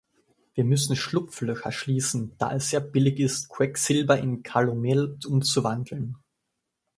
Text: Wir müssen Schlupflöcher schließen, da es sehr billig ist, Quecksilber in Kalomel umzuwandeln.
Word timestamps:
Wir 0.55 0.63
müssen 0.63 0.95
Schlupflöcher 0.95 1.71
schließen, 1.71 2.35
da 2.39 2.53
es 2.55 2.71
sehr 2.71 2.79
billig 2.79 3.19
ist, 3.19 3.49
Quecksilber 3.49 4.17
in 4.17 4.41
Kalomel 4.41 5.15
umzuwandeln. 5.27 6.15